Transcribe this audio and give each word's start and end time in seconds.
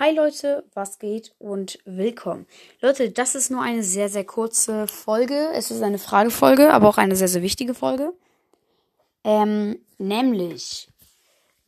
Hi 0.00 0.10
Leute, 0.10 0.64
was 0.74 0.98
geht 0.98 1.36
und 1.38 1.78
willkommen. 1.84 2.46
Leute, 2.80 3.12
das 3.12 3.36
ist 3.36 3.52
nur 3.52 3.62
eine 3.62 3.84
sehr, 3.84 4.08
sehr 4.08 4.24
kurze 4.24 4.88
Folge. 4.88 5.50
Es 5.54 5.70
ist 5.70 5.82
eine 5.84 5.98
Fragefolge, 5.98 6.72
aber 6.72 6.88
auch 6.88 6.98
eine 6.98 7.14
sehr, 7.14 7.28
sehr 7.28 7.42
wichtige 7.42 7.74
Folge. 7.74 8.12
Ähm, 9.22 9.78
nämlich, 9.98 10.88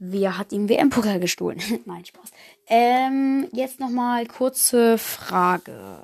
wer 0.00 0.38
hat 0.38 0.50
ihm 0.50 0.68
WM-Pokal 0.68 1.20
gestohlen? 1.20 1.62
Nein, 1.84 2.04
Spaß. 2.04 2.30
Ähm, 2.66 3.46
jetzt 3.52 3.78
nochmal 3.78 4.26
kurze 4.26 4.98
Frage. 4.98 6.02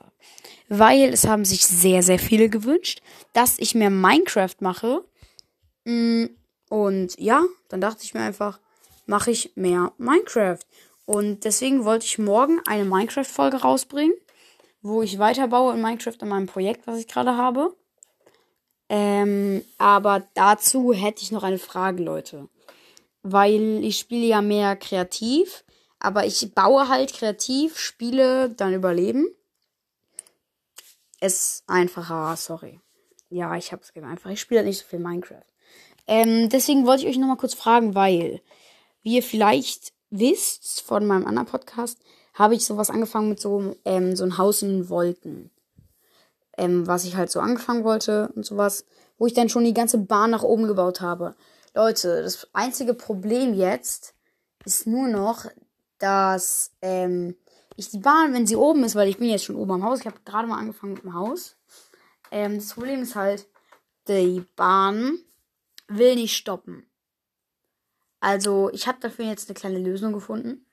Weil 0.69 1.13
es 1.13 1.27
haben 1.27 1.45
sich 1.45 1.67
sehr, 1.67 2.05
sehr 2.05 2.21
viele 2.21 2.49
gewünscht, 2.49 3.03
dass 3.33 3.59
ich 3.59 3.75
mehr 3.75 3.91
Minecraft 3.91 4.55
mache. 4.61 5.05
Mm, 5.87 6.27
und 6.69 7.19
ja, 7.19 7.43
dann 7.69 7.81
dachte 7.81 8.05
ich 8.05 8.15
mir 8.15 8.21
einfach, 8.21 8.61
mache 9.07 9.33
ich 9.33 9.51
mehr 9.57 9.93
Minecraft. 9.99 10.61
Und 11.05 11.45
deswegen 11.45 11.85
wollte 11.85 12.07
ich 12.07 12.19
morgen 12.19 12.61
eine 12.67 12.85
Minecraft-Folge 12.85 13.59
rausbringen, 13.59 14.15
wo 14.83 15.03
ich 15.03 15.19
weiterbaue 15.19 15.75
in 15.75 15.83
Minecraft 15.83 16.17
in 16.21 16.29
meinem 16.29 16.47
Projekt, 16.47 16.87
was 16.87 16.99
ich 16.99 17.09
gerade 17.09 17.37
habe. 17.37 17.75
Ähm, 18.89 19.65
aber 19.79 20.23
dazu 20.35 20.93
hätte 20.93 21.23
ich 21.23 21.33
noch 21.33 21.43
eine 21.43 21.59
Frage, 21.59 22.03
Leute. 22.03 22.49
Weil 23.23 23.83
ich 23.85 23.99
spiele 23.99 24.27
ja 24.27 24.43
mehr 24.43 24.77
kreativ, 24.77 25.65
aber 25.99 26.27
ich 26.27 26.55
baue 26.55 26.89
halt 26.89 27.13
kreativ, 27.13 27.79
spiele, 27.79 28.51
dann 28.51 28.75
überleben. 28.75 29.29
Es 31.21 31.63
einfacher, 31.69 32.37
sorry. 32.37 32.81
Ja, 33.31 33.57
ich 33.57 33.73
hab's 33.73 33.93
einfach. 33.97 34.31
Ich 34.31 34.41
spiele 34.41 34.59
halt 34.59 34.69
nicht 34.69 34.81
so 34.81 34.85
viel 34.85 34.99
Minecraft. 34.99 35.47
Ähm, 36.07 36.49
deswegen 36.49 36.85
wollte 36.85 37.05
ich 37.05 37.09
euch 37.09 37.19
nochmal 37.19 37.37
kurz 37.37 37.55
fragen, 37.55 37.95
weil 37.95 38.43
wie 39.03 39.17
ihr 39.17 39.23
vielleicht 39.23 39.93
wisst 40.13 40.83
von 40.83 41.07
meinem 41.07 41.27
anderen 41.27 41.49
Podcast, 41.49 41.99
habe 42.35 42.55
ich 42.55 42.65
sowas 42.65 42.91
angefangen 42.91 43.31
mit 43.31 43.41
so, 43.41 43.75
ähm, 43.85 44.15
so 44.15 44.25
ein 44.25 44.39
Haus 44.39 44.63
in 44.63 44.89
Wolken. 44.89 45.51
Ähm, 46.57 46.87
was 46.87 47.05
ich 47.05 47.17
halt 47.17 47.31
so 47.31 47.41
angefangen 47.41 47.83
wollte 47.83 48.31
und 48.37 48.45
sowas, 48.45 48.85
wo 49.19 49.27
ich 49.27 49.33
dann 49.33 49.49
schon 49.49 49.65
die 49.65 49.75
ganze 49.75 49.99
Bahn 49.99 50.31
nach 50.31 50.43
oben 50.43 50.67
gebaut 50.67 51.01
habe. 51.01 51.35
Leute, 51.75 52.23
das 52.23 52.47
einzige 52.53 52.93
Problem 52.93 53.55
jetzt 53.55 54.15
ist 54.65 54.87
nur 54.87 55.09
noch, 55.09 55.47
dass 55.99 56.73
ähm, 56.83 57.37
ich 57.77 57.89
die 57.89 57.99
Bahn, 57.99 58.35
wenn 58.35 58.47
sie 58.47 58.57
oben 58.57 58.85
ist, 58.85 58.95
weil 58.95 59.09
ich 59.09 59.19
bin 59.19 59.31
jetzt 59.31 59.45
schon 59.45 59.57
oben 59.57 59.73
am 59.73 59.85
Haus, 59.85 60.01
ich 60.01 60.07
habe 60.07 60.21
gerade 60.25 60.47
mal 60.47 60.59
angefangen 60.59 60.95
mit 60.95 61.05
dem 61.05 61.15
Haus. 61.15 61.57
Ähm, 62.31 62.57
das 62.57 62.75
Problem 62.75 63.03
ist 63.03 63.15
halt, 63.15 63.47
die 64.09 64.45
Bahn 64.57 65.19
will 65.89 66.17
nicht 66.17 66.37
stoppen. 66.37 66.87
Also, 68.23 68.71
ich 68.73 68.87
habe 68.87 68.99
dafür 69.01 69.25
jetzt 69.25 69.49
eine 69.49 69.55
kleine 69.55 69.81
Lösung 69.81 70.13
gefunden. 70.13 70.65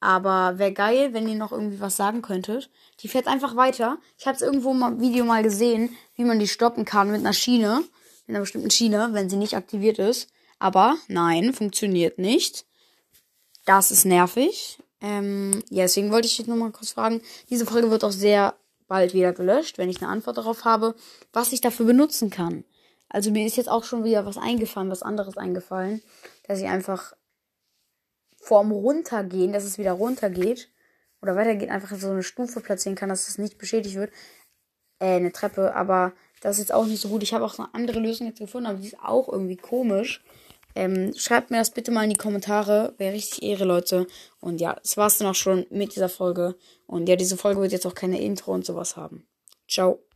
Aber 0.00 0.58
wäre 0.58 0.74
geil, 0.74 1.14
wenn 1.14 1.26
ihr 1.26 1.34
noch 1.34 1.50
irgendwie 1.50 1.80
was 1.80 1.96
sagen 1.96 2.20
könntet. 2.20 2.68
Die 3.00 3.08
fährt 3.08 3.26
einfach 3.26 3.56
weiter. 3.56 3.96
Ich 4.18 4.26
habe 4.26 4.36
es 4.36 4.42
irgendwo 4.42 4.72
im 4.72 5.00
Video 5.00 5.24
mal 5.24 5.42
gesehen, 5.42 5.96
wie 6.14 6.24
man 6.24 6.38
die 6.38 6.46
stoppen 6.46 6.84
kann 6.84 7.10
mit 7.10 7.20
einer 7.20 7.32
Schiene. 7.32 7.82
Mit 8.26 8.36
einer 8.36 8.40
bestimmten 8.40 8.70
Schiene, 8.70 9.08
wenn 9.12 9.30
sie 9.30 9.36
nicht 9.36 9.56
aktiviert 9.56 9.98
ist. 9.98 10.28
Aber 10.58 10.98
nein, 11.08 11.54
funktioniert 11.54 12.18
nicht. 12.18 12.66
Das 13.64 13.90
ist 13.90 14.04
nervig. 14.04 14.78
Ähm, 15.00 15.62
ja, 15.70 15.84
deswegen 15.84 16.12
wollte 16.12 16.26
ich 16.26 16.36
jetzt 16.36 16.48
nochmal 16.48 16.70
kurz 16.70 16.90
fragen. 16.90 17.22
Diese 17.48 17.64
Folge 17.64 17.90
wird 17.90 18.04
auch 18.04 18.12
sehr 18.12 18.54
bald 18.88 19.14
wieder 19.14 19.32
gelöscht, 19.32 19.78
wenn 19.78 19.88
ich 19.88 20.02
eine 20.02 20.10
Antwort 20.10 20.36
darauf 20.36 20.66
habe, 20.66 20.94
was 21.32 21.52
ich 21.52 21.62
dafür 21.62 21.86
benutzen 21.86 22.28
kann. 22.28 22.64
Also 23.08 23.30
mir 23.30 23.46
ist 23.46 23.56
jetzt 23.56 23.68
auch 23.68 23.84
schon 23.84 24.04
wieder 24.04 24.26
was 24.26 24.38
eingefallen, 24.38 24.90
was 24.90 25.02
anderes 25.02 25.36
eingefallen, 25.36 26.02
dass 26.46 26.60
ich 26.60 26.66
einfach 26.66 27.14
vorm 28.40 28.70
Runtergehen, 28.70 29.52
dass 29.52 29.64
es 29.64 29.78
wieder 29.78 29.92
runtergeht 29.92 30.70
oder 31.22 31.36
weitergeht, 31.36 31.70
einfach 31.70 31.96
so 31.96 32.10
eine 32.10 32.22
Stufe 32.22 32.60
platzieren 32.60 32.96
kann, 32.96 33.08
dass 33.08 33.28
es 33.28 33.38
nicht 33.38 33.58
beschädigt 33.58 33.96
wird. 33.96 34.12
Äh, 35.00 35.16
eine 35.16 35.32
Treppe, 35.32 35.74
aber 35.74 36.12
das 36.40 36.56
ist 36.56 36.68
jetzt 36.68 36.72
auch 36.72 36.86
nicht 36.86 37.00
so 37.00 37.08
gut. 37.08 37.22
Ich 37.22 37.34
habe 37.34 37.44
auch 37.44 37.54
so 37.54 37.62
eine 37.62 37.74
andere 37.74 38.00
Lösung 38.00 38.26
jetzt 38.26 38.38
gefunden, 38.38 38.68
aber 38.68 38.78
die 38.78 38.88
ist 38.88 39.00
auch 39.00 39.28
irgendwie 39.28 39.56
komisch. 39.56 40.22
Ähm, 40.74 41.12
schreibt 41.16 41.50
mir 41.50 41.58
das 41.58 41.72
bitte 41.72 41.90
mal 41.90 42.04
in 42.04 42.10
die 42.10 42.16
Kommentare. 42.16 42.94
Wäre 42.98 43.14
richtig 43.14 43.42
Ehre, 43.42 43.64
Leute. 43.64 44.06
Und 44.40 44.60
ja, 44.60 44.74
das 44.74 44.96
war's 44.96 45.18
dann 45.18 45.28
auch 45.28 45.34
schon 45.34 45.66
mit 45.70 45.94
dieser 45.96 46.08
Folge. 46.08 46.56
Und 46.86 47.08
ja, 47.08 47.16
diese 47.16 47.36
Folge 47.36 47.60
wird 47.60 47.72
jetzt 47.72 47.86
auch 47.86 47.94
keine 47.94 48.20
Intro 48.20 48.52
und 48.52 48.64
sowas 48.64 48.96
haben. 48.96 49.26
Ciao. 49.68 49.98